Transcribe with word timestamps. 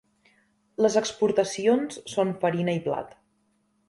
Les 0.85 0.95
exportacions 1.01 1.99
són 2.13 2.31
farina 2.45 2.75
i 2.79 2.81
blat. 2.87 3.13